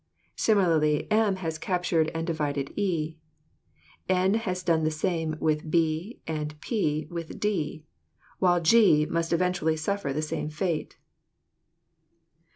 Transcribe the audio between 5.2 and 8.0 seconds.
with b and p with d,